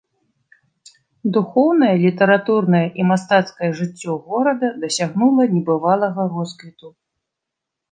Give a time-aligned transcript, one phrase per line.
[1.35, 6.87] Духоўнае, літаратурнае і мастацкае жыццё горада дасягнула небывалага росквіту.